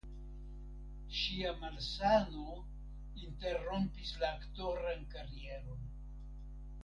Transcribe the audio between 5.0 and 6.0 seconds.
karieron.